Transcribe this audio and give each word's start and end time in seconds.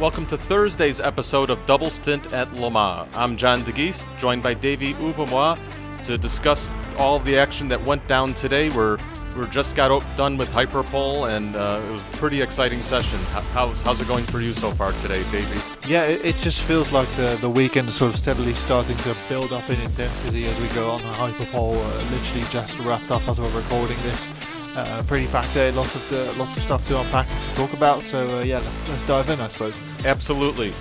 Welcome 0.00 0.26
to 0.26 0.36
Thursday's 0.36 0.98
episode 0.98 1.50
of 1.50 1.64
Double 1.66 1.88
Stint 1.88 2.32
at 2.32 2.52
Le 2.52 2.68
Mans. 2.68 3.08
I'm 3.16 3.36
John 3.36 3.60
Dagys, 3.60 4.04
joined 4.18 4.42
by 4.42 4.52
Davey 4.52 4.94
Euwema 4.94 5.56
to 6.02 6.18
discuss 6.18 6.68
all 6.98 7.20
the 7.20 7.38
action 7.38 7.68
that 7.68 7.80
went 7.86 8.04
down 8.08 8.34
today. 8.34 8.70
We're 8.70 8.98
we 9.36 9.46
just 9.46 9.74
got 9.76 10.00
done 10.16 10.36
with 10.36 10.48
Hyperpole, 10.48 11.26
and 11.26 11.56
uh, 11.56 11.80
it 11.84 11.92
was 11.92 12.02
a 12.02 12.16
pretty 12.16 12.40
exciting 12.40 12.78
session. 12.80 13.18
How's, 13.52 13.80
how's 13.82 14.00
it 14.00 14.06
going 14.06 14.24
for 14.24 14.40
you 14.40 14.52
so 14.52 14.70
far 14.70 14.92
today, 15.02 15.22
Davey? 15.30 15.60
Yeah, 15.88 16.04
it, 16.04 16.24
it, 16.24 16.36
just 16.36 16.60
feels 16.60 16.92
like 16.92 17.08
the, 17.16 17.36
the 17.40 17.50
weekend 17.50 17.88
is 17.88 17.96
sort 17.96 18.12
of 18.12 18.18
steadily 18.18 18.54
starting 18.54 18.96
to 18.98 19.16
build 19.28 19.52
up 19.52 19.68
in 19.70 19.80
intensity 19.80 20.46
as 20.46 20.60
we 20.60 20.68
go 20.68 20.90
on. 20.90 21.00
Hyperpole 21.00 21.74
uh, 21.74 22.04
literally 22.10 22.46
just 22.50 22.78
wrapped 22.80 23.10
up 23.10 23.26
as 23.28 23.40
we're 23.40 23.50
recording 23.56 23.96
this. 24.02 24.33
Uh, 24.76 25.02
pretty 25.06 25.28
packed 25.28 25.54
day, 25.54 25.70
lots 25.70 25.94
of 25.94 26.12
uh, 26.12 26.32
lots 26.36 26.56
of 26.56 26.62
stuff 26.62 26.86
to 26.88 26.98
unpack 26.98 27.28
and 27.30 27.50
to 27.50 27.54
talk 27.54 27.72
about. 27.74 28.02
So 28.02 28.26
uh, 28.38 28.42
yeah, 28.42 28.58
let's, 28.58 28.88
let's 28.88 29.06
dive 29.06 29.30
in, 29.30 29.40
I 29.40 29.48
suppose. 29.48 29.76
Absolutely. 30.04 30.72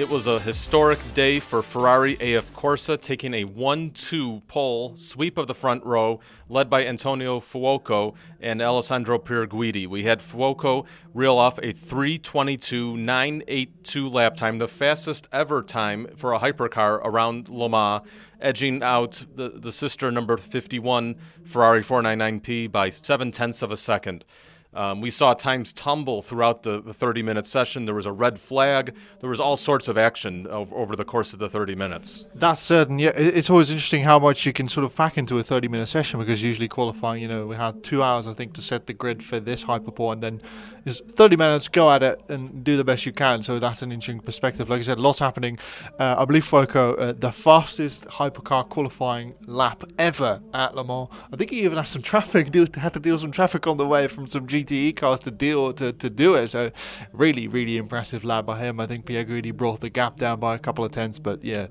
It 0.00 0.08
was 0.08 0.26
a 0.26 0.40
historic 0.40 0.98
day 1.12 1.38
for 1.40 1.62
Ferrari 1.62 2.34
AF 2.34 2.54
Corse, 2.54 2.88
taking 3.02 3.34
a 3.34 3.44
1 3.44 3.90
2 3.90 4.40
pole 4.48 4.96
sweep 4.96 5.36
of 5.36 5.46
the 5.46 5.52
front 5.52 5.84
row, 5.84 6.20
led 6.48 6.70
by 6.70 6.86
Antonio 6.86 7.38
Fuoco 7.38 8.14
and 8.40 8.62
Alessandro 8.62 9.18
Pierguidi. 9.18 9.86
We 9.86 10.04
had 10.04 10.20
Fuoco 10.20 10.86
reel 11.12 11.36
off 11.36 11.58
a 11.58 11.74
322.982 11.74 14.10
lap 14.10 14.36
time, 14.36 14.56
the 14.56 14.68
fastest 14.68 15.28
ever 15.32 15.62
time 15.62 16.06
for 16.16 16.32
a 16.32 16.38
hypercar 16.38 17.02
around 17.04 17.50
Le 17.50 17.68
Mans, 17.68 18.00
edging 18.40 18.82
out 18.82 19.22
the, 19.34 19.50
the 19.50 19.70
sister 19.70 20.10
number 20.10 20.38
51 20.38 21.14
Ferrari 21.44 21.84
499P 21.84 22.72
by 22.72 22.88
seven 22.88 23.30
tenths 23.30 23.60
of 23.60 23.70
a 23.70 23.76
second. 23.76 24.24
Um, 24.72 25.00
we 25.00 25.10
saw 25.10 25.34
times 25.34 25.72
tumble 25.72 26.22
throughout 26.22 26.62
the, 26.62 26.80
the 26.80 26.94
30 26.94 27.22
minute 27.22 27.44
session. 27.44 27.86
There 27.86 27.94
was 27.94 28.06
a 28.06 28.12
red 28.12 28.38
flag. 28.38 28.94
There 29.20 29.28
was 29.28 29.40
all 29.40 29.56
sorts 29.56 29.88
of 29.88 29.98
action 29.98 30.46
over, 30.46 30.74
over, 30.76 30.94
the 30.94 31.04
course 31.04 31.32
of 31.32 31.40
the 31.40 31.48
30 31.48 31.74
minutes. 31.74 32.24
That's 32.36 32.62
certain. 32.62 32.98
Yeah, 33.00 33.10
it's 33.16 33.50
always 33.50 33.70
interesting 33.70 34.04
how 34.04 34.20
much 34.20 34.46
you 34.46 34.52
can 34.52 34.68
sort 34.68 34.84
of 34.84 34.94
pack 34.94 35.18
into 35.18 35.38
a 35.38 35.42
30 35.42 35.66
minute 35.66 35.86
session 35.86 36.20
because 36.20 36.40
usually 36.40 36.68
qualifying, 36.68 37.20
you 37.20 37.28
know, 37.28 37.46
we 37.46 37.56
had 37.56 37.82
two 37.82 38.02
hours, 38.02 38.28
I 38.28 38.32
think, 38.32 38.52
to 38.54 38.62
set 38.62 38.86
the 38.86 38.92
grid 38.92 39.24
for 39.24 39.40
this 39.40 39.62
hyperpole, 39.62 40.12
and 40.12 40.22
then 40.22 40.40
is 40.86 41.02
30 41.12 41.36
minutes, 41.36 41.68
go 41.68 41.90
at 41.90 42.02
it 42.02 42.20
and 42.28 42.64
do 42.64 42.76
the 42.76 42.84
best 42.84 43.06
you 43.06 43.12
can. 43.12 43.42
So 43.42 43.58
that's 43.58 43.82
an 43.82 43.92
interesting 43.92 44.20
perspective. 44.20 44.68
Like 44.68 44.80
I 44.80 44.82
said, 44.82 44.98
lots 44.98 45.18
happening. 45.18 45.58
Uh, 45.98 46.16
I 46.18 46.24
believe 46.24 46.44
Fuoco, 46.44 46.98
uh, 46.98 47.12
the 47.12 47.32
fastest 47.32 48.06
hypercar 48.06 48.68
qualifying 48.68 49.34
lap 49.46 49.84
ever 49.98 50.40
at 50.54 50.74
Le 50.74 50.84
Mans. 50.84 51.08
I 51.32 51.36
think 51.36 51.50
he 51.50 51.62
even 51.62 51.76
had 51.76 51.86
some 51.86 52.02
traffic, 52.02 52.54
had 52.74 52.92
to 52.94 53.00
deal 53.00 53.14
with 53.14 53.22
some 53.22 53.32
traffic 53.32 53.66
on 53.66 53.76
the 53.76 53.86
way 53.86 54.06
from 54.06 54.26
some 54.26 54.46
GTE 54.64 54.96
cars 54.96 55.20
to 55.20 55.30
deal 55.30 55.72
to, 55.74 55.92
to 55.92 56.10
do 56.10 56.34
it. 56.34 56.48
So 56.48 56.70
really, 57.12 57.48
really 57.48 57.76
impressive 57.76 58.24
lap 58.24 58.46
by 58.46 58.58
him. 58.58 58.80
I 58.80 58.86
think 58.86 59.06
Pierre 59.06 59.24
Pierguidi 59.24 59.56
brought 59.56 59.80
the 59.80 59.90
gap 59.90 60.18
down 60.18 60.40
by 60.40 60.54
a 60.54 60.58
couple 60.58 60.84
of 60.84 60.92
tenths, 60.92 61.18
but 61.18 61.44
yeah, 61.44 61.66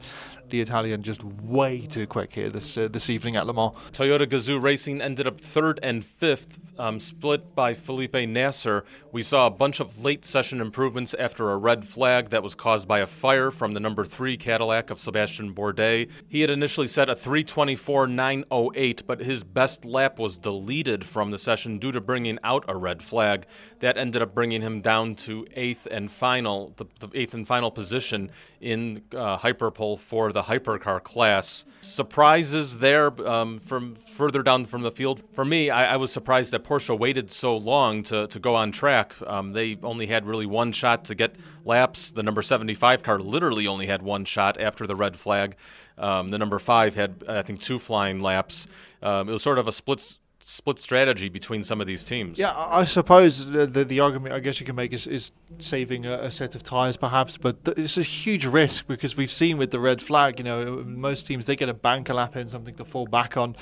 the 0.50 0.62
Italian 0.62 1.04
just 1.04 1.24
way 1.24 1.82
too 1.88 2.08
quick 2.08 2.34
here 2.34 2.50
this 2.50 2.78
uh, 2.78 2.88
this 2.88 3.10
evening 3.10 3.36
at 3.36 3.46
Le 3.46 3.54
Mans. 3.54 3.74
Toyota 3.92 4.28
Gazoo 4.28 4.62
Racing 4.62 5.02
ended 5.02 5.28
up 5.28 5.40
third 5.40 5.80
and 5.84 6.06
fifth, 6.06 6.60
um, 6.78 7.00
split 7.00 7.56
by 7.56 7.74
Felipe 7.74 8.16
Nasr. 8.16 8.84
We 9.12 9.24
saw 9.24 9.48
a 9.48 9.50
bunch 9.50 9.80
of 9.80 10.04
late 10.04 10.26
session 10.26 10.62
improvements 10.62 11.14
after 11.14 11.52
a 11.52 11.58
red 11.58 11.86
flag 11.86 12.30
that 12.30 12.44
was 12.44 12.56
caused 12.56 12.88
by 12.88 13.00
a 13.00 13.08
fire 13.08 13.52
from 13.52 13.74
the 13.74 13.80
number 13.80 14.06
three 14.06 14.38
Cadillac 14.38 14.90
of 14.90 15.00
Sebastian 15.00 15.54
Bourdais. 15.54 16.10
He 16.28 16.42
had 16.42 16.50
initially 16.50 16.88
set 16.88 17.10
a 17.10 17.16
324.908, 17.16 19.02
but 19.06 19.20
his 19.20 19.44
best 19.44 19.86
lap 19.86 20.20
was 20.20 20.38
deleted 20.38 21.06
from 21.06 21.32
the 21.32 21.40
session 21.40 21.80
due 21.80 21.92
to 21.92 22.02
bringing 22.02 22.40
out 22.44 22.66
a 22.68 22.76
red 22.76 23.02
flag. 23.02 23.46
That 23.80 23.98
ended 23.98 24.22
up 24.22 24.34
bringing 24.34 24.62
him 24.62 24.82
down 24.82 25.16
to 25.16 25.48
eighth 25.56 25.88
and 25.90 26.12
final, 26.12 26.74
the, 26.78 26.86
the 27.00 27.10
eighth 27.14 27.34
and 27.34 27.48
final 27.48 27.72
position 27.72 28.32
in 28.62 29.02
uh, 29.16 29.38
hyperpole 29.38 29.98
for 29.98 30.32
the 30.32 30.39
the 30.40 30.54
hypercar 30.54 31.04
class. 31.04 31.66
Surprises 31.82 32.78
there 32.78 33.08
um, 33.28 33.58
from 33.58 33.96
further 33.96 34.42
down 34.42 34.66
from 34.66 34.82
the 34.82 34.92
field. 34.92 35.22
For 35.34 35.44
me, 35.44 35.70
I, 35.70 35.94
I, 35.94 35.98
was 35.98 36.14
surprised 36.14 36.52
that 36.54 36.64
Porsche 36.64 36.98
waited 36.98 37.30
so 37.30 37.58
long 37.58 38.04
to, 38.04 38.28
to 38.28 38.40
go 38.40 38.56
on 38.56 38.72
track. 38.72 39.14
Um, 39.28 39.52
they 39.52 39.78
only 39.84 40.06
had 40.08 40.26
really 40.26 40.46
one 40.46 40.72
shot 40.72 41.04
to 41.06 41.16
get 41.16 41.36
laps. 41.66 42.12
The 42.12 42.24
number 42.24 42.42
75 42.42 43.04
car 43.04 43.20
literally 43.20 43.68
only 43.68 43.86
had 43.86 44.02
one 44.02 44.24
shot 44.24 44.60
after 44.60 44.88
the 44.88 44.96
red 44.96 45.18
flag. 45.18 45.58
Um, 45.98 46.30
the 46.30 46.38
number 46.38 46.58
five 46.58 46.96
had, 46.96 47.24
I 47.28 47.42
think, 47.42 47.60
two 47.60 47.78
flying 47.78 48.22
laps. 48.22 48.68
Um, 49.04 49.28
it 49.28 49.34
was 49.34 49.44
sort 49.44 49.58
of 49.58 49.68
a 49.68 49.74
split 49.74 50.18
split 50.42 50.80
strategy 50.80 51.28
between 51.28 51.64
some 51.64 51.82
of 51.82 51.86
these 51.86 52.04
teams. 52.04 52.40
Yeah, 52.40 52.54
I 52.56 52.86
suppose 52.86 53.46
the 53.46 53.66
the, 53.66 53.84
the 53.84 54.00
argument 54.00 54.34
I 54.34 54.40
guess 54.40 54.60
you 54.60 54.66
can 54.66 54.76
make 54.76 54.94
is, 54.94 55.06
is 55.06 55.32
saving 55.58 56.06
a, 56.06 56.14
a 56.14 56.32
set 56.32 56.56
of 56.56 56.64
tyres 56.64 56.98
perhaps, 56.98 57.38
but 57.38 57.64
th- 57.66 57.78
it's 57.78 57.98
a 57.98 58.04
huge 58.04 58.46
risk 58.46 58.88
because 58.88 59.18
we've 59.18 59.32
seen 59.32 59.58
with 59.58 59.72
the 59.72 59.80
red 59.80 60.02
flag, 60.02 60.40
you 60.40 60.46
know, 60.46 60.84
most 60.86 61.26
teams 61.26 61.46
they 61.46 61.56
get 61.56 61.70
a 61.70 61.74
banker 61.74 62.14
lap 62.14 62.36
in 62.36 62.48
something 62.48 62.76
to 62.76 62.86
fall 62.86 63.08
back 63.08 63.38
on 63.38 63.56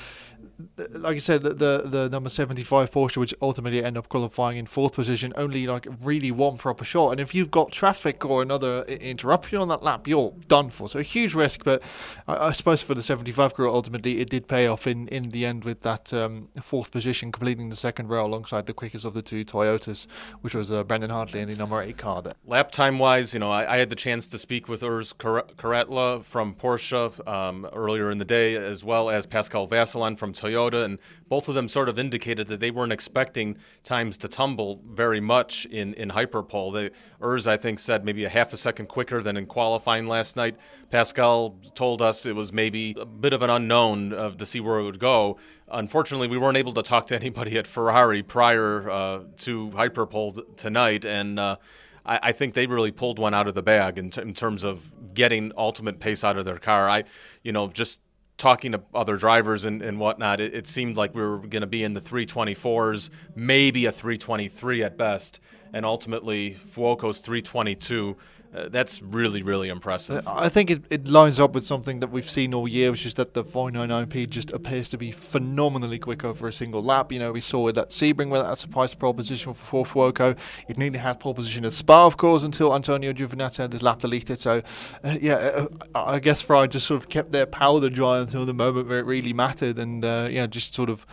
like 0.89 1.15
I 1.15 1.19
said, 1.19 1.43
the 1.43 1.83
the 1.85 2.09
number 2.11 2.29
seventy 2.29 2.63
five 2.63 2.91
Porsche, 2.91 3.17
which 3.17 3.33
ultimately 3.41 3.83
end 3.83 3.97
up 3.97 4.09
qualifying 4.09 4.57
in 4.57 4.65
fourth 4.65 4.93
position, 4.93 5.33
only 5.35 5.67
like 5.67 5.87
really 6.01 6.31
one 6.31 6.57
proper 6.57 6.83
shot. 6.83 7.11
And 7.11 7.19
if 7.19 7.35
you've 7.35 7.51
got 7.51 7.71
traffic 7.71 8.25
or 8.25 8.41
another 8.41 8.83
interruption 8.83 9.59
on 9.59 9.67
that 9.69 9.83
lap, 9.83 10.07
you're 10.07 10.33
done 10.47 10.69
for. 10.69 10.89
So 10.89 10.99
a 10.99 11.03
huge 11.03 11.33
risk, 11.35 11.63
but 11.63 11.81
I, 12.27 12.47
I 12.47 12.51
suppose 12.51 12.81
for 12.81 12.95
the 12.95 13.03
seventy 13.03 13.31
five 13.31 13.53
crew, 13.53 13.71
ultimately 13.71 14.19
it 14.19 14.29
did 14.29 14.47
pay 14.47 14.67
off 14.67 14.87
in, 14.87 15.07
in 15.09 15.29
the 15.29 15.45
end 15.45 15.63
with 15.63 15.81
that 15.81 16.11
um, 16.13 16.49
fourth 16.61 16.91
position, 16.91 17.31
completing 17.31 17.69
the 17.69 17.75
second 17.75 18.07
row 18.07 18.25
alongside 18.25 18.65
the 18.65 18.73
quickest 18.73 19.05
of 19.05 19.13
the 19.13 19.21
two 19.21 19.45
Toyotas, 19.45 20.07
which 20.41 20.55
was 20.55 20.71
uh, 20.71 20.83
Brendan 20.83 21.11
Hartley 21.11 21.41
in 21.41 21.49
the 21.49 21.55
number 21.55 21.76
car. 21.97 22.21
There. 22.21 22.33
Lap 22.45 22.71
time 22.71 22.99
wise, 22.99 23.33
you 23.33 23.39
know, 23.39 23.51
I, 23.51 23.75
I, 23.75 23.77
had 23.77 23.89
the 23.89 23.95
chance 23.95 24.27
to 24.29 24.37
speak 24.37 24.67
with 24.67 24.81
Urs 24.81 25.13
Kuratle 25.15 26.23
from 26.23 26.55
Porsche 26.55 27.27
um, 27.27 27.67
earlier 27.73 28.11
in 28.11 28.17
the 28.17 28.25
day, 28.25 28.55
as 28.55 28.83
well 28.83 29.09
as 29.09 29.25
Pascal 29.25 29.67
Vasselon 29.67 30.17
from 30.17 30.33
Toyota. 30.33 30.57
Toyota, 30.57 30.85
and 30.85 30.99
both 31.29 31.47
of 31.47 31.55
them 31.55 31.67
sort 31.67 31.89
of 31.89 31.99
indicated 31.99 32.47
that 32.47 32.59
they 32.59 32.71
weren't 32.71 32.91
expecting 32.91 33.57
times 33.83 34.17
to 34.17 34.27
tumble 34.27 34.81
very 34.89 35.19
much 35.19 35.65
in, 35.67 35.93
in 35.95 36.09
hyperpole. 36.09 36.71
They, 36.71 36.89
Urs, 37.21 37.47
I 37.47 37.57
think, 37.57 37.79
said 37.79 38.05
maybe 38.05 38.25
a 38.25 38.29
half 38.29 38.53
a 38.53 38.57
second 38.57 38.87
quicker 38.87 39.21
than 39.21 39.37
in 39.37 39.45
qualifying 39.45 40.07
last 40.07 40.35
night. 40.35 40.55
Pascal 40.89 41.59
told 41.75 42.01
us 42.01 42.25
it 42.25 42.35
was 42.35 42.53
maybe 42.53 42.95
a 42.99 43.05
bit 43.05 43.33
of 43.33 43.41
an 43.41 43.49
unknown 43.49 44.13
of 44.13 44.37
to 44.37 44.45
see 44.45 44.59
where 44.59 44.79
it 44.79 44.83
would 44.83 44.99
go. 44.99 45.37
Unfortunately, 45.69 46.29
we 46.29 46.37
weren't 46.37 46.57
able 46.57 46.73
to 46.73 46.81
talk 46.81 47.07
to 47.07 47.15
anybody 47.21 47.57
at 47.57 47.67
Ferrari 47.67 48.23
prior 48.23 48.89
uh, 48.89 49.19
to 49.37 49.71
hyperpole 49.71 50.33
th- 50.33 50.47
tonight, 50.55 51.05
and 51.05 51.39
uh, 51.39 51.57
I, 52.07 52.19
I, 52.23 52.31
think 52.31 52.53
they 52.53 52.65
really 52.65 52.91
pulled 52.91 53.19
one 53.19 53.33
out 53.33 53.47
of 53.47 53.55
the 53.55 53.61
bag 53.61 53.97
in, 53.97 54.09
t- 54.09 54.21
in 54.21 54.33
terms 54.33 54.63
of 54.63 54.89
getting 55.13 55.51
ultimate 55.57 55.99
pace 55.99 56.23
out 56.23 56.37
of 56.37 56.45
their 56.45 56.57
car. 56.57 56.89
I, 56.89 57.03
you 57.43 57.51
know, 57.51 57.67
just 57.67 57.99
talking 58.37 58.71
to 58.71 58.81
other 58.93 59.17
drivers 59.17 59.65
and, 59.65 59.81
and 59.81 59.99
whatnot, 59.99 60.39
it, 60.39 60.53
it 60.53 60.67
seemed 60.67 60.95
like 60.95 61.13
we 61.13 61.21
were 61.21 61.39
going 61.39 61.61
to 61.61 61.67
be 61.67 61.83
in 61.83 61.93
the 61.93 62.01
324s, 62.01 63.09
maybe 63.35 63.85
a 63.85 63.91
323 63.91 64.83
at 64.83 64.97
best, 64.97 65.39
and 65.73 65.85
ultimately 65.85 66.57
Fuoco's 66.73 67.19
322 67.19 68.15
uh, 68.55 68.69
that's 68.69 69.01
really, 69.01 69.43
really 69.43 69.69
impressive. 69.69 70.25
I 70.27 70.49
think 70.49 70.71
it, 70.71 70.83
it 70.89 71.07
lines 71.07 71.39
up 71.39 71.53
with 71.53 71.65
something 71.65 71.99
that 71.99 72.09
we've 72.09 72.29
seen 72.29 72.53
all 72.53 72.67
year, 72.67 72.91
which 72.91 73.05
is 73.05 73.13
that 73.15 73.33
the 73.33 73.43
499P 73.43 74.29
just 74.29 74.51
appears 74.51 74.89
to 74.89 74.97
be 74.97 75.11
phenomenally 75.11 75.99
quick 75.99 76.23
over 76.23 76.47
a 76.47 76.53
single 76.53 76.81
lap. 76.81 77.11
You 77.11 77.19
know, 77.19 77.31
we 77.31 77.41
saw 77.41 77.67
it 77.67 77.77
at 77.77 77.89
Sebring 77.89 78.29
where 78.29 78.41
that 78.41 78.57
surprised 78.57 78.97
pole 78.99 79.13
position 79.13 79.53
for 79.53 79.85
Fuoco. 79.85 80.35
It 80.67 80.77
nearly 80.77 80.99
had 80.99 81.19
pole 81.19 81.33
position 81.33 81.65
at 81.65 81.73
Spa, 81.73 82.05
of 82.05 82.17
course, 82.17 82.43
until 82.43 82.73
Antonio 82.73 83.11
Giovinazzi 83.13 83.57
had 83.57 83.73
his 83.73 83.83
lap 83.83 83.99
deleted. 83.99 84.39
So, 84.39 84.61
uh, 85.03 85.17
yeah, 85.21 85.35
uh, 85.35 85.67
I 85.93 86.19
guess 86.19 86.41
Ferrari 86.41 86.69
just 86.69 86.87
sort 86.87 87.01
of 87.01 87.09
kept 87.09 87.31
their 87.31 87.45
powder 87.45 87.89
dry 87.89 88.19
until 88.19 88.45
the 88.45 88.53
moment 88.53 88.87
where 88.87 88.99
it 88.99 89.05
really 89.05 89.33
mattered 89.33 89.77
and, 89.77 90.05
uh, 90.05 90.29
yeah, 90.31 90.47
just 90.47 90.73
sort 90.73 90.89
of 90.89 91.05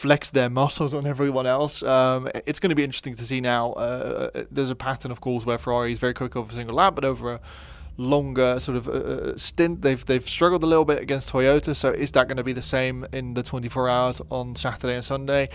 flex 0.00 0.30
their 0.30 0.48
muscles 0.48 0.94
on 0.94 1.06
everyone 1.06 1.46
else. 1.46 1.82
Um, 1.82 2.30
it's 2.46 2.58
going 2.58 2.70
to 2.70 2.74
be 2.74 2.84
interesting 2.84 3.14
to 3.16 3.24
see 3.26 3.42
now. 3.42 3.72
Uh, 3.72 4.30
uh, 4.34 4.44
there's 4.50 4.70
a 4.70 4.74
pattern, 4.74 5.10
of 5.10 5.20
course, 5.20 5.44
where 5.44 5.58
Ferrari 5.58 5.92
is 5.92 5.98
very 5.98 6.14
quick 6.14 6.36
over 6.36 6.50
a 6.50 6.54
single 6.54 6.74
lap, 6.74 6.94
but 6.94 7.04
over 7.04 7.34
a 7.34 7.40
longer 7.98 8.58
sort 8.60 8.78
of 8.78 8.88
uh, 8.88 8.92
uh, 8.92 9.36
stint, 9.36 9.82
they've 9.82 10.04
they've 10.06 10.26
struggled 10.26 10.62
a 10.62 10.66
little 10.66 10.86
bit 10.86 11.02
against 11.02 11.28
Toyota. 11.28 11.76
So 11.76 11.90
is 11.90 12.12
that 12.12 12.28
going 12.28 12.38
to 12.38 12.42
be 12.42 12.54
the 12.54 12.62
same 12.62 13.06
in 13.12 13.34
the 13.34 13.42
24 13.42 13.90
hours 13.90 14.22
on 14.30 14.56
Saturday 14.56 14.94
and 14.94 15.04
Sunday? 15.04 15.50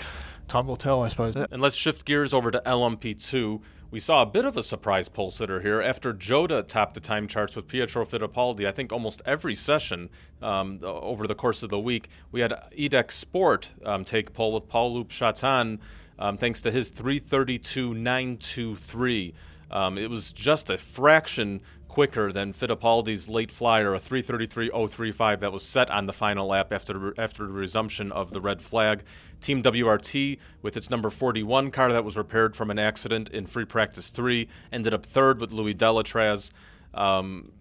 Time 0.47 0.67
will 0.67 0.77
tell, 0.77 1.01
I 1.01 1.07
suppose. 1.07 1.35
And 1.35 1.59
let's 1.59 1.75
shift 1.75 2.05
gears 2.05 2.31
over 2.31 2.51
to 2.51 2.61
LMP2. 2.67 3.61
We 3.91 3.99
saw 3.99 4.23
a 4.23 4.25
bit 4.25 4.45
of 4.45 4.57
a 4.57 4.63
surprise 4.63 5.07
pole 5.07 5.29
sitter 5.31 5.61
here 5.61 5.81
after 5.81 6.11
Jota 6.11 6.63
topped 6.63 6.95
the 6.95 6.99
time 6.99 7.27
charts 7.27 7.55
with 7.55 7.67
Pietro 7.67 8.05
Fittipaldi. 8.05 8.67
I 8.67 8.71
think 8.71 8.91
almost 8.91 9.21
every 9.25 9.55
session 9.55 10.09
um, 10.41 10.79
over 10.83 11.27
the 11.27 11.35
course 11.35 11.63
of 11.63 11.69
the 11.69 11.79
week, 11.79 12.09
we 12.31 12.41
had 12.41 12.51
IDEC 12.77 13.11
Sport 13.11 13.69
um, 13.85 14.03
take 14.03 14.33
pole 14.33 14.53
with 14.53 14.67
Paul 14.67 14.95
Loup 14.95 15.09
Chatin 15.09 15.79
um, 16.17 16.37
thanks 16.37 16.61
to 16.61 16.71
his 16.71 16.89
332.923. 16.91 19.33
Um, 19.75 19.97
it 19.97 20.09
was 20.09 20.31
just 20.31 20.69
a 20.69 20.77
fraction 20.77 21.59
quicker 21.89 22.31
than 22.31 22.53
Fittipaldi's 22.53 23.27
late 23.27 23.51
flyer, 23.51 23.93
a 23.93 23.99
333.035 23.99 25.41
that 25.41 25.51
was 25.51 25.63
set 25.63 25.91
on 25.91 26.05
the 26.05 26.13
final 26.13 26.47
lap 26.47 26.71
after 26.71 27.13
after 27.19 27.45
the 27.45 27.51
resumption 27.51 28.09
of 28.13 28.31
the 28.31 28.39
red 28.39 28.61
flag. 28.61 29.03
Team 29.41 29.61
WRT, 29.61 30.39
with 30.61 30.77
its 30.77 30.89
number 30.89 31.09
41 31.09 31.71
car 31.71 31.91
that 31.91 32.05
was 32.05 32.15
repaired 32.15 32.55
from 32.55 32.71
an 32.71 32.79
accident 32.79 33.27
in 33.29 33.45
free 33.45 33.65
practice 33.65 34.09
three, 34.11 34.47
ended 34.71 34.93
up 34.93 35.05
third 35.05 35.41
with 35.41 35.51
Louis 35.51 35.73
Delatraz. 35.73 36.51
Um, 36.93 37.51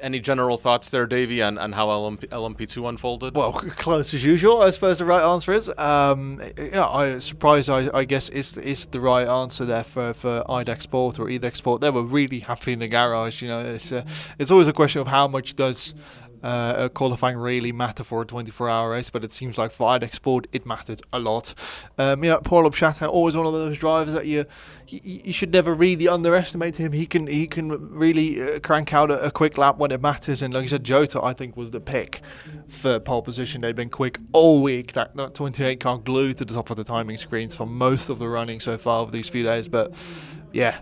any 0.00 0.20
general 0.20 0.56
thoughts 0.56 0.90
there, 0.90 1.06
Davey, 1.06 1.42
on, 1.42 1.58
on 1.58 1.72
how 1.72 1.88
LMP, 1.88 2.26
LMP2 2.28 2.88
unfolded? 2.88 3.34
Well, 3.34 3.52
close 3.52 4.12
as 4.14 4.24
usual, 4.24 4.62
I 4.62 4.70
suppose 4.70 4.98
the 4.98 5.04
right 5.04 5.22
answer 5.22 5.52
is. 5.52 5.70
Um, 5.78 6.42
yeah, 6.58 6.86
I 6.86 7.18
surprised, 7.18 7.70
I, 7.70 7.88
I 7.92 8.04
guess, 8.04 8.28
is 8.30 8.56
is 8.58 8.86
the 8.86 9.00
right 9.00 9.26
answer 9.26 9.64
there 9.64 9.84
for, 9.84 10.14
for 10.14 10.44
IDEC 10.48 10.82
Sport 10.82 11.18
or 11.18 11.26
EDEC 11.26 11.56
Sport. 11.56 11.80
They 11.80 11.90
were 11.90 12.02
really 12.02 12.40
happy 12.40 12.72
in 12.72 12.80
the 12.80 12.88
garage. 12.88 13.42
You 13.42 13.48
know, 13.48 13.64
it's, 13.64 13.92
uh, 13.92 14.04
it's 14.38 14.50
always 14.50 14.68
a 14.68 14.72
question 14.72 15.00
of 15.00 15.06
how 15.06 15.28
much 15.28 15.56
does 15.56 15.94
uh, 16.46 16.88
qualifying 16.90 17.36
really 17.36 17.72
matter 17.72 18.04
for 18.04 18.22
a 18.22 18.24
24 18.24 18.70
hour 18.70 18.90
race, 18.90 19.10
but 19.10 19.24
it 19.24 19.32
seems 19.32 19.58
like 19.58 19.72
for 19.72 19.88
IDEC 19.88 20.14
Sport 20.14 20.46
it 20.52 20.64
mattered 20.64 21.02
a 21.12 21.18
lot. 21.18 21.54
Um, 21.98 22.22
you 22.22 22.30
know, 22.30 22.38
Paul 22.38 22.70
Obshata, 22.70 23.08
always 23.08 23.36
one 23.36 23.46
of 23.46 23.52
those 23.52 23.76
drivers 23.78 24.14
that 24.14 24.26
you, 24.26 24.44
you, 24.86 25.00
you 25.24 25.32
should 25.32 25.52
never 25.52 25.74
really 25.74 26.06
underestimate 26.06 26.76
him. 26.76 26.92
He 26.92 27.04
can 27.04 27.26
he 27.26 27.48
can 27.48 27.70
really 27.90 28.40
uh, 28.40 28.60
crank 28.60 28.94
out 28.94 29.10
a, 29.10 29.24
a, 29.24 29.30
quick 29.32 29.58
lap 29.58 29.78
when 29.78 29.90
it 29.90 30.00
matters. 30.00 30.40
And 30.40 30.54
like 30.54 30.64
I 30.64 30.68
said, 30.68 30.84
Jota 30.84 31.20
I 31.20 31.32
think 31.32 31.56
was 31.56 31.72
the 31.72 31.80
pick 31.80 32.20
for 32.68 33.00
pole 33.00 33.22
position. 33.22 33.60
They've 33.60 33.74
been 33.74 33.90
quick 33.90 34.20
all 34.32 34.62
week. 34.62 34.92
That, 34.92 35.16
that 35.16 35.34
28 35.34 35.80
car 35.80 35.98
glued 35.98 36.38
to 36.38 36.44
the 36.44 36.54
top 36.54 36.70
of 36.70 36.76
the 36.76 36.84
timing 36.84 37.18
screens 37.18 37.56
for 37.56 37.66
most 37.66 38.08
of 38.08 38.20
the 38.20 38.28
running 38.28 38.60
so 38.60 38.78
far 38.78 39.00
over 39.00 39.10
these 39.10 39.28
few 39.28 39.42
days. 39.42 39.66
But 39.66 39.92
yeah, 40.52 40.78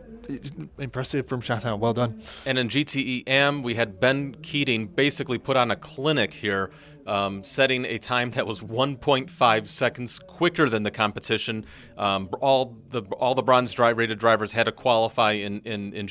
impressive 0.78 1.26
from 1.26 1.40
Chateau. 1.40 1.76
Well 1.76 1.94
done. 1.94 2.22
And 2.46 2.58
in 2.58 2.68
GTE 2.68 3.62
we 3.62 3.74
had 3.74 4.00
Ben 4.00 4.34
Keating 4.42 4.86
basically 4.86 5.38
put 5.38 5.56
on 5.56 5.70
a 5.70 5.76
clinic 5.76 6.32
here, 6.32 6.70
um, 7.06 7.42
setting 7.44 7.84
a 7.84 7.98
time 7.98 8.30
that 8.32 8.46
was 8.46 8.60
1.5 8.60 9.68
seconds 9.68 10.18
quicker 10.18 10.68
than 10.68 10.82
the 10.82 10.90
competition. 10.90 11.64
Um, 11.98 12.28
all 12.40 12.76
the 12.90 13.02
all 13.18 13.34
the 13.34 13.42
bronze 13.42 13.72
drive 13.72 13.98
rated 13.98 14.18
drivers 14.18 14.50
had 14.52 14.64
to 14.64 14.72
qualify 14.72 15.32
in, 15.32 15.60
in, 15.60 15.92
in 15.92 16.08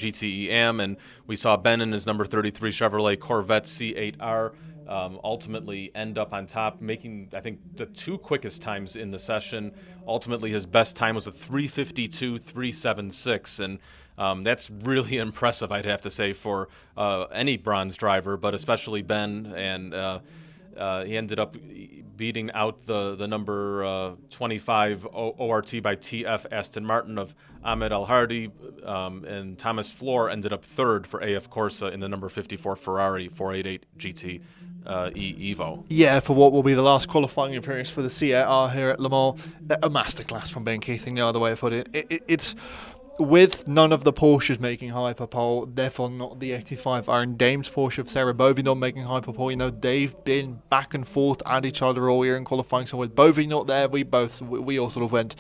and 0.80 0.98
we 1.28 1.36
saw 1.36 1.58
Ben 1.58 1.82
in 1.82 1.92
his 1.92 2.06
number 2.06 2.26
33 2.26 2.72
Chevrolet 2.72 3.20
Corvette 3.20 3.66
C8R. 3.66 4.54
Um, 4.88 5.20
ultimately 5.24 5.92
end 5.96 6.18
up 6.18 6.34
on 6.34 6.48
top, 6.48 6.82
making 6.82 7.30
I 7.34 7.40
think 7.40 7.60
the 7.76 7.86
two 7.86 8.18
quickest 8.18 8.62
times 8.62 8.96
in 8.96 9.12
the 9.12 9.20
session. 9.20 9.72
Ultimately, 10.08 10.52
his 10.52 10.66
best 10.66 10.96
time 10.96 11.16
was 11.16 11.28
a 11.28 11.32
352 11.32 12.38
376, 12.38 13.60
and 13.60 13.80
um, 14.18 14.44
that's 14.44 14.70
really 14.70 15.18
impressive, 15.28 15.72
I'd 15.72 15.86
have 15.86 16.02
to 16.02 16.12
say, 16.12 16.34
for 16.34 16.70
uh, 16.98 17.24
any 17.34 17.58
bronze 17.58 17.96
driver, 17.98 18.38
but 18.38 18.54
especially 18.54 19.02
Ben. 19.02 19.54
And 19.56 19.94
uh, 19.94 20.20
uh, 20.78 21.04
he 21.04 21.18
ended 21.18 21.40
up 21.40 21.56
beating 22.16 22.52
out 22.52 22.86
the, 22.86 23.16
the 23.16 23.28
number 23.28 23.84
uh, 23.84 24.12
25 24.30 25.06
o- 25.08 25.10
ORT 25.38 25.82
by 25.82 25.96
TF 25.96 26.46
Aston 26.52 26.86
Martin 26.86 27.18
of 27.18 27.36
Ahmad 27.64 27.92
Al 27.92 28.06
Harthy. 28.06 28.52
Um, 28.86 29.26
and 29.26 29.58
Thomas 29.58 29.92
Flohr 29.92 30.32
ended 30.32 30.54
up 30.54 30.64
third 30.66 31.08
for 31.08 31.20
AF 31.22 31.50
Corse 31.50 31.82
in 31.82 32.00
the 32.00 32.10
number 32.10 32.30
54 32.30 32.76
Ferrari 32.76 33.30
488 33.30 33.86
GT. 33.98 34.42
Uh, 34.86 35.10
e- 35.16 35.56
Evo. 35.56 35.86
Yeah, 35.88 36.20
for 36.20 36.34
what 36.36 36.52
will 36.52 36.62
be 36.62 36.74
the 36.74 36.82
last 36.82 37.08
qualifying 37.08 37.56
appearance 37.56 37.90
for 37.90 38.02
the 38.02 38.10
C8R 38.10 38.74
here 38.74 38.90
at 38.90 39.00
Le 39.00 39.10
Mans, 39.10 39.42
a 39.82 39.90
masterclass 39.90 40.50
from 40.52 40.66
Ben 40.66 40.82
Keating. 40.82 41.16
The 41.16 41.26
other 41.26 41.40
way 41.40 41.54
of 41.54 41.60
putting 41.62 41.80
it, 41.80 41.90
it, 41.94 42.08
it 42.10 42.24
it's 42.28 42.54
with 43.20 43.68
none 43.68 43.92
of 43.92 44.04
the 44.04 44.14
Porsches 44.14 44.60
making 44.60 44.90
hyperpole, 44.90 45.68
therefore 45.68 46.10
not 46.10 46.40
the 46.40 46.52
85 46.54 47.10
Iron 47.10 47.38
Dames 47.38 47.70
Porsche 47.70 48.00
of 48.00 48.10
Sarah 48.10 48.34
Bovy 48.34 48.64
not 48.64 48.78
making 48.78 49.04
hyperpole. 49.04 49.52
You 49.52 49.58
know, 49.58 49.70
they've 49.70 50.16
been 50.24 50.62
back 50.70 50.94
and 50.94 51.08
forth 51.08 51.42
at 51.46 51.66
each 51.66 51.82
other 51.82 52.10
all 52.10 52.26
year 52.26 52.38
in 52.38 52.46
qualifying. 52.46 52.88
So 52.88 52.98
with 52.98 53.16
Bovy 53.16 53.48
not 53.48 53.68
there, 53.68 53.88
we 53.88 54.04
both 54.04 54.42
we, 54.42 54.60
we 54.60 54.80
all 54.80 54.90
sort 54.90 55.06
of 55.06 55.12
went, 55.12 55.36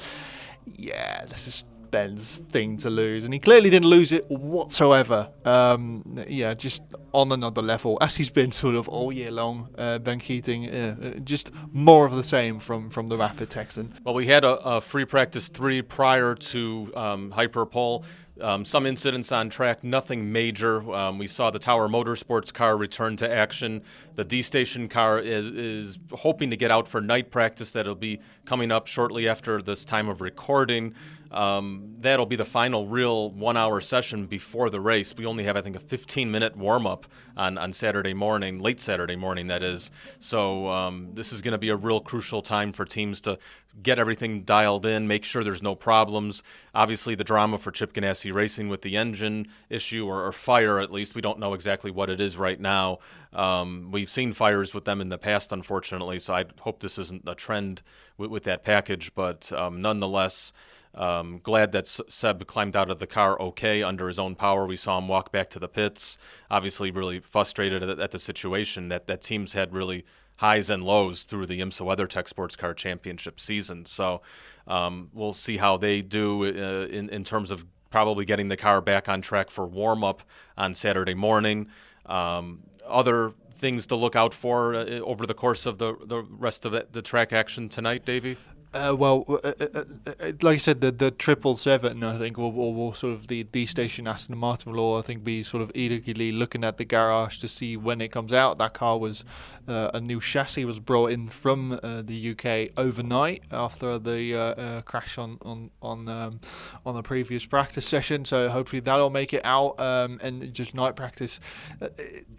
yeah, 0.65 1.25
this 1.25 1.47
is 1.47 1.63
Ben's 1.93 2.41
thing 2.51 2.75
to 2.77 2.89
lose, 2.89 3.23
and 3.23 3.31
he 3.31 3.39
clearly 3.39 3.69
didn't 3.69 3.87
lose 3.87 4.11
it 4.11 4.25
whatsoever. 4.31 5.29
Um, 5.45 6.03
yeah, 6.27 6.55
just 6.55 6.81
on 7.11 7.31
another 7.31 7.61
level, 7.61 7.99
as 8.01 8.15
he's 8.15 8.31
been 8.31 8.51
sort 8.51 8.73
of 8.73 8.89
all 8.89 9.13
year 9.13 9.29
long. 9.29 9.69
Uh, 9.77 9.99
ben 9.99 10.19
Keating, 10.19 10.67
uh, 10.69 10.95
uh, 11.03 11.09
just 11.19 11.51
more 11.71 12.07
of 12.07 12.15
the 12.15 12.23
same 12.23 12.59
from 12.59 12.89
from 12.89 13.09
the 13.09 13.17
Rapid 13.17 13.51
Texan. 13.51 13.93
Well, 14.03 14.15
we 14.15 14.25
had 14.25 14.43
a, 14.43 14.53
a 14.75 14.81
free 14.81 15.05
practice 15.05 15.49
three 15.49 15.83
prior 15.83 16.33
to 16.33 16.91
um, 16.95 17.29
Hyperpole. 17.29 18.05
Um, 18.43 18.65
some 18.65 18.85
incidents 18.85 19.31
on 19.31 19.49
track, 19.49 19.85
nothing 19.85 20.29
major. 20.29 20.91
Um, 20.93 21.17
we 21.17 21.27
saw 21.27 21.49
the 21.49 21.59
Tower 21.59 21.87
Motorsports 21.87 22.53
car 22.53 22.75
return 22.75 23.15
to 23.17 23.31
action. 23.33 23.81
The 24.15 24.25
D 24.25 24.41
Station 24.41 24.89
car 24.89 25.19
is, 25.19 25.47
is 25.47 25.99
hoping 26.11 26.49
to 26.49 26.57
get 26.57 26.69
out 26.69 26.85
for 26.85 26.99
night 26.99 27.31
practice. 27.31 27.71
That'll 27.71 27.95
be 27.95 28.19
coming 28.43 28.69
up 28.69 28.85
shortly 28.85 29.29
after 29.29 29.61
this 29.61 29.85
time 29.85 30.09
of 30.09 30.19
recording. 30.19 30.93
Um, 31.33 31.95
that'll 31.99 32.27
be 32.27 32.35
the 32.35 32.45
final 32.45 32.85
real 32.85 33.31
one 33.31 33.57
hour 33.57 33.79
session 33.81 34.27
before 34.27 34.69
the 34.69 34.79
race. 34.79 35.15
We 35.17 35.25
only 35.25 35.43
have, 35.45 35.57
I 35.57 35.61
think, 35.61 35.75
a 35.75 35.79
15 35.79 36.29
minute 36.29 36.55
warm 36.55 36.85
up 36.85 37.07
on, 37.35 37.57
on 37.57 37.73
Saturday 37.73 38.13
morning, 38.13 38.59
late 38.59 38.79
Saturday 38.79 39.15
morning, 39.15 39.47
that 39.47 39.63
is. 39.63 39.89
So 40.19 40.67
um, 40.67 41.09
this 41.13 41.33
is 41.33 41.41
going 41.41 41.53
to 41.53 41.57
be 41.57 41.69
a 41.69 41.75
real 41.75 41.99
crucial 41.99 42.43
time 42.43 42.71
for 42.71 42.85
teams 42.85 43.19
to 43.21 43.39
get 43.81 43.97
everything 43.97 44.43
dialed 44.43 44.85
in, 44.85 45.07
make 45.07 45.25
sure 45.25 45.43
there's 45.43 45.63
no 45.63 45.75
problems. 45.75 46.43
Obviously, 46.75 47.15
the 47.15 47.23
drama 47.23 47.57
for 47.57 47.71
Chip 47.71 47.93
Ganassi 47.93 48.33
Racing 48.33 48.69
with 48.69 48.81
the 48.81 48.97
engine 48.97 49.47
issue 49.69 50.05
or, 50.05 50.25
or, 50.25 50.31
fire, 50.31 50.79
at 50.79 50.91
least, 50.91 51.15
we 51.15 51.21
don't 51.21 51.39
know 51.39 51.53
exactly 51.53 51.89
what 51.89 52.09
it 52.09 52.21
is 52.21 52.37
right 52.37 52.59
now. 52.59 52.99
Um, 53.33 53.89
we've 53.91 54.09
seen 54.09 54.33
fires 54.33 54.73
with 54.73 54.85
them 54.85 55.01
in 55.01 55.09
the 55.09 55.17
past, 55.17 55.51
unfortunately, 55.51 56.19
so 56.19 56.35
I 56.35 56.45
hope 56.59 56.81
this 56.81 56.99
isn't 56.99 57.27
a 57.27 57.33
trend 57.33 57.81
with, 58.17 58.29
with 58.29 58.43
that 58.43 58.63
package, 58.63 59.13
but 59.15 59.51
um, 59.53 59.81
nonetheless, 59.81 60.53
um, 60.95 61.39
glad 61.41 61.71
that 61.71 61.87
Seb 61.87 62.45
climbed 62.45 62.75
out 62.75 62.89
of 62.89 62.99
the 62.99 63.07
car 63.07 63.39
okay 63.41 63.81
under 63.81 64.07
his 64.07 64.19
own 64.19 64.35
power. 64.35 64.67
We 64.67 64.77
saw 64.77 64.97
him 64.97 65.07
walk 65.07 65.31
back 65.31 65.49
to 65.51 65.59
the 65.59 65.67
pits. 65.67 66.17
Obviously, 66.51 66.91
really 66.91 67.19
frustrated 67.19 67.81
at, 67.81 67.99
at 67.99 68.11
the 68.11 68.19
situation 68.19 68.89
that 68.89 69.07
that 69.07 69.21
teams 69.21 69.53
had 69.53 69.73
really 69.73 70.05
highs 70.35 70.69
and 70.69 70.83
lows 70.83 71.23
through 71.23 71.45
the 71.45 71.59
IMSA 71.59 71.81
WeatherTech 71.81 72.27
Sports 72.27 72.55
Car 72.55 72.73
Championship 72.73 73.39
season. 73.39 73.85
So 73.85 74.21
um, 74.67 75.09
we'll 75.13 75.33
see 75.33 75.57
how 75.57 75.77
they 75.77 76.01
do 76.01 76.45
uh, 76.45 76.87
in 76.87 77.09
in 77.09 77.23
terms 77.23 77.49
of 77.49 77.65
probably 77.89 78.25
getting 78.25 78.47
the 78.47 78.57
car 78.57 78.81
back 78.81 79.09
on 79.09 79.21
track 79.21 79.49
for 79.49 79.65
warm 79.65 80.03
up 80.03 80.23
on 80.57 80.73
Saturday 80.73 81.13
morning. 81.13 81.67
Um, 82.05 82.63
other 82.85 83.33
things 83.55 83.87
to 83.87 83.95
look 83.95 84.15
out 84.15 84.33
for 84.33 84.75
uh, 84.75 84.85
over 84.99 85.25
the 85.25 85.33
course 85.33 85.65
of 85.65 85.77
the 85.77 85.95
the 86.05 86.21
rest 86.23 86.65
of 86.65 86.71
the, 86.71 86.85
the 86.91 87.01
track 87.01 87.33
action 87.33 87.69
tonight, 87.69 88.05
Davey? 88.05 88.37
Uh, 88.73 88.95
well, 88.97 89.23
uh, 89.27 89.35
uh, 89.43 89.53
uh, 89.61 89.83
uh, 90.07 90.31
like 90.41 90.55
I 90.55 90.57
said, 90.57 90.81
the 90.81 90.91
the 90.91 91.11
triple 91.11 91.55
seven, 91.55 92.03
I 92.03 92.17
think, 92.17 92.37
will, 92.37 92.51
will 92.51 92.93
sort 92.93 93.13
of 93.13 93.27
the 93.27 93.43
D 93.43 93.67
station 93.67 94.07
Aston 94.07 94.35
Martin 94.35 94.73
will, 94.73 94.95
I 94.97 95.01
think, 95.01 95.23
be 95.23 95.43
sort 95.43 95.61
of 95.61 95.71
eagerly 95.75 96.31
looking 96.31 96.63
at 96.63 96.77
the 96.77 96.85
garage 96.85 97.37
to 97.39 97.47
see 97.47 97.77
when 97.77 98.01
it 98.01 98.11
comes 98.11 98.33
out. 98.33 98.57
That 98.57 98.73
car 98.73 98.97
was 98.97 99.25
uh, 99.67 99.91
a 99.93 100.01
new 100.01 100.19
chassis 100.19 100.65
was 100.65 100.79
brought 100.79 101.11
in 101.11 101.27
from 101.27 101.79
the 101.83 102.31
UK 102.31 102.73
overnight 102.75 103.43
after 103.51 103.99
the 103.99 104.81
crash 104.85 105.19
on 105.19 105.37
on 105.43 105.69
on 105.83 106.09
um, 106.09 106.39
on 106.83 106.95
the 106.95 107.03
previous 107.03 107.45
practice 107.45 107.85
session. 107.85 108.25
So 108.25 108.49
hopefully 108.49 108.79
that'll 108.79 109.11
make 109.11 109.33
it 109.33 109.45
out 109.45 109.79
um, 109.79 110.19
and 110.23 110.51
just 110.51 110.73
night 110.73 110.95
practice. 110.95 111.39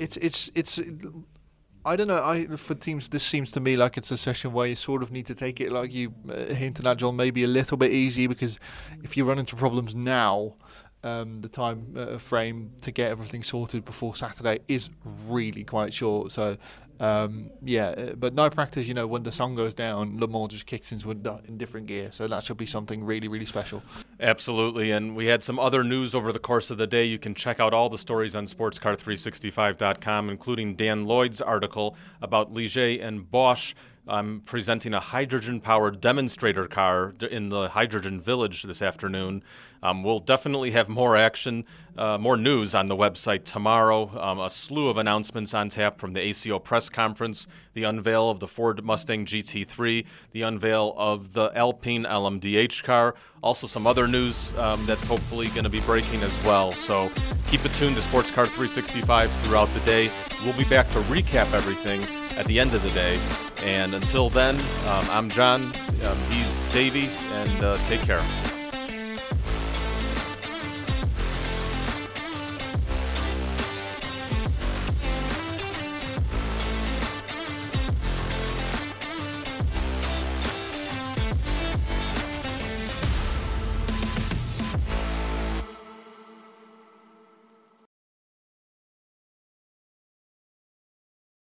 it's 0.00 0.16
it's 0.16 0.50
it's 0.56 0.80
I 1.86 1.96
don't 1.96 2.08
know. 2.08 2.22
I 2.24 2.46
for 2.56 2.74
teams, 2.74 3.08
this 3.08 3.22
seems 3.22 3.50
to 3.52 3.60
me 3.60 3.76
like 3.76 3.98
it's 3.98 4.10
a 4.10 4.16
session 4.16 4.52
where 4.52 4.66
you 4.66 4.76
sort 4.76 5.02
of 5.02 5.12
need 5.12 5.26
to 5.26 5.34
take 5.34 5.60
it, 5.60 5.70
like 5.70 5.92
you 5.92 6.14
uh, 6.30 6.54
hinted 6.54 6.86
at, 6.86 6.96
John, 6.96 7.16
maybe 7.16 7.44
a 7.44 7.48
little 7.48 7.76
bit 7.76 7.92
easy 7.92 8.26
because 8.26 8.58
if 9.02 9.16
you 9.16 9.24
run 9.24 9.38
into 9.38 9.54
problems 9.54 9.94
now, 9.94 10.54
um, 11.02 11.42
the 11.42 11.48
time 11.48 11.94
uh, 11.96 12.16
frame 12.16 12.70
to 12.80 12.90
get 12.90 13.10
everything 13.10 13.42
sorted 13.42 13.84
before 13.84 14.16
Saturday 14.16 14.60
is 14.68 14.88
really 15.28 15.62
quite 15.62 15.92
short. 15.92 16.32
So 16.32 16.56
um, 17.00 17.50
yeah, 17.62 17.88
uh, 17.88 18.14
but 18.14 18.34
no 18.34 18.48
practice. 18.50 18.86
You 18.86 18.94
know, 18.94 19.06
when 19.06 19.22
the 19.22 19.32
sun 19.32 19.54
goes 19.54 19.74
down, 19.74 20.18
Le 20.18 20.28
Mans 20.28 20.48
just 20.48 20.66
kicks 20.66 20.92
into 20.92 21.10
a 21.10 21.40
in 21.46 21.58
different 21.58 21.86
gear. 21.86 22.10
So 22.12 22.26
that 22.26 22.44
should 22.44 22.56
be 22.56 22.66
something 22.66 23.04
really, 23.04 23.28
really 23.28 23.46
special. 23.46 23.82
Absolutely, 24.20 24.92
and 24.92 25.16
we 25.16 25.26
had 25.26 25.42
some 25.42 25.58
other 25.58 25.82
news 25.82 26.14
over 26.14 26.32
the 26.32 26.38
course 26.38 26.70
of 26.70 26.78
the 26.78 26.86
day. 26.86 27.04
You 27.04 27.18
can 27.18 27.34
check 27.34 27.58
out 27.58 27.74
all 27.74 27.88
the 27.88 27.98
stories 27.98 28.36
on 28.36 28.46
SportsCar365.com, 28.46 30.30
including 30.30 30.76
Dan 30.76 31.04
Lloyd's 31.04 31.40
article 31.40 31.96
about 32.22 32.54
Ligier 32.54 33.04
and 33.04 33.28
Bosch 33.28 33.74
I'm 34.06 34.40
presenting 34.40 34.92
a 34.92 35.00
hydrogen 35.00 35.60
powered 35.60 36.00
demonstrator 36.00 36.66
car 36.66 37.14
in 37.30 37.48
the 37.48 37.68
Hydrogen 37.68 38.20
Village 38.20 38.62
this 38.62 38.82
afternoon. 38.82 39.42
Um, 39.82 40.02
we'll 40.02 40.20
definitely 40.20 40.72
have 40.72 40.90
more 40.90 41.16
action, 41.16 41.64
uh, 41.96 42.18
more 42.18 42.36
news 42.36 42.74
on 42.74 42.88
the 42.88 42.96
website 42.96 43.44
tomorrow. 43.44 44.10
Um, 44.18 44.40
a 44.40 44.50
slew 44.50 44.88
of 44.88 44.98
announcements 44.98 45.54
on 45.54 45.70
tap 45.70 45.98
from 45.98 46.12
the 46.12 46.20
ACO 46.20 46.58
press 46.58 46.90
conference, 46.90 47.46
the 47.72 47.84
unveil 47.84 48.28
of 48.28 48.40
the 48.40 48.48
Ford 48.48 48.84
Mustang 48.84 49.24
GT3, 49.24 50.04
the 50.32 50.42
unveil 50.42 50.94
of 50.98 51.32
the 51.32 51.50
Alpine 51.54 52.04
LMDH 52.04 52.82
car, 52.82 53.14
also 53.42 53.66
some 53.66 53.86
other 53.86 54.06
news 54.06 54.50
um, 54.58 54.84
that's 54.84 55.06
hopefully 55.06 55.48
going 55.48 55.64
to 55.64 55.70
be 55.70 55.80
breaking 55.80 56.22
as 56.22 56.44
well. 56.44 56.72
So 56.72 57.10
keep 57.48 57.64
it 57.64 57.72
tuned 57.74 57.96
to 57.96 58.02
Sports 58.02 58.30
Car 58.30 58.44
365 58.44 59.30
throughout 59.42 59.72
the 59.72 59.80
day. 59.80 60.10
We'll 60.44 60.56
be 60.56 60.64
back 60.64 60.88
to 60.90 60.98
recap 61.00 61.52
everything 61.54 62.02
at 62.36 62.46
the 62.46 62.58
end 62.58 62.74
of 62.74 62.82
the 62.82 62.90
day. 62.90 63.18
And 63.64 63.94
until 63.94 64.28
then, 64.30 64.54
um, 64.86 65.06
I'm 65.10 65.30
John, 65.30 65.62
um, 66.04 66.18
he's 66.30 66.72
Davey, 66.72 67.08
and 67.32 67.64
uh, 67.64 67.76
take 67.88 68.00
care. 68.00 68.53